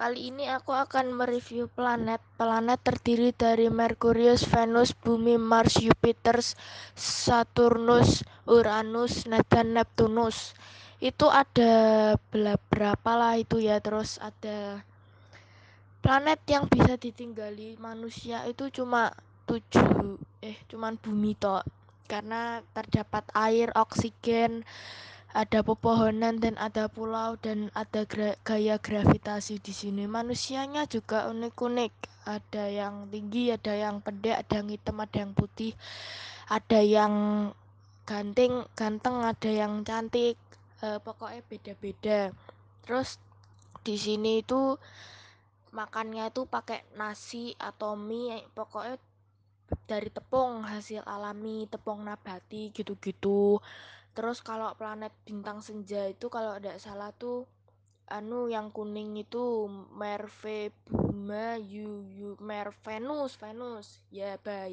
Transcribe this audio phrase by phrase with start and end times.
[0.00, 2.24] Kali ini aku akan mereview planet.
[2.40, 6.40] Planet terdiri dari Merkurius, Venus, Bumi, Mars, Jupiter,
[6.96, 10.56] Saturnus, Uranus, dan Neptunus.
[11.04, 12.16] Itu ada
[12.72, 13.76] berapa lah itu ya.
[13.84, 14.80] Terus ada
[16.00, 19.12] planet yang bisa ditinggali manusia itu cuma
[19.44, 21.60] tujuh eh cuman bumi toh
[22.08, 24.64] karena terdapat air, oksigen,
[25.30, 30.10] ada pepohonan dan ada pulau dan ada gra gaya gravitasi di sini.
[30.10, 31.92] Manusianya juga unik-unik.
[32.26, 35.72] Ada yang tinggi, ada yang pendek, ada yang hitam, ada yang putih,
[36.50, 37.14] ada yang
[38.04, 40.34] ganteng, ganteng, ada yang cantik.
[40.82, 42.34] E, pokoknya beda-beda.
[42.82, 43.22] Terus
[43.86, 44.74] di sini itu
[45.70, 48.98] makannya itu pakai nasi atau mie, pokoknya
[49.86, 53.62] dari tepung hasil alami, tepung nabati gitu-gitu
[54.12, 57.46] terus kalau planet bintang senja itu kalau tidak salah tuh
[58.10, 64.02] anu yang kuning itu Merve Buma Yu Yu Mer Venus Venus.
[64.10, 64.66] Ya bye